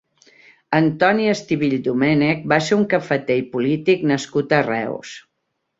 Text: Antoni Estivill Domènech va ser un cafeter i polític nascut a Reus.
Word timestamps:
Antoni 0.77 1.27
Estivill 1.33 1.75
Domènech 1.89 2.49
va 2.55 2.61
ser 2.69 2.79
un 2.81 2.89
cafeter 2.95 3.39
i 3.45 3.47
polític 3.55 4.11
nascut 4.15 4.59
a 4.59 4.65
Reus. 4.75 5.19